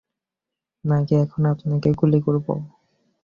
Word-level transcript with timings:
নাকি, 0.83 1.13
এখন 1.15 1.41
আপনাকেই 1.53 1.95
গুলি 1.99 2.19
করব? 2.25 2.45